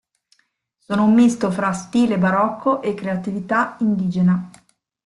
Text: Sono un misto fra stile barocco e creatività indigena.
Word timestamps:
Sono 0.79 1.03
un 1.03 1.13
misto 1.13 1.51
fra 1.51 1.73
stile 1.73 2.17
barocco 2.17 2.81
e 2.81 2.95
creatività 2.95 3.75
indigena. 3.81 4.49